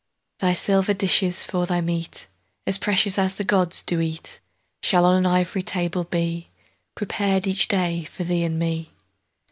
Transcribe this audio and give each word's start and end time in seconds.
Thy 0.39 0.53
silver 0.53 0.95
dishes 0.95 1.43
for 1.43 1.67
thy 1.67 1.79
meatAs 1.79 2.79
precious 2.79 3.19
as 3.19 3.35
the 3.35 3.43
gods 3.43 3.83
do 3.83 3.99
eat, 4.01 4.39
Shall 4.81 5.05
on 5.05 5.15
an 5.15 5.27
ivory 5.27 5.61
table 5.61 6.05
bePrepared 6.05 7.45
each 7.45 7.67
day 7.67 8.05
for 8.05 8.23
thee 8.23 8.43
and 8.43 8.57
me. 8.57 8.93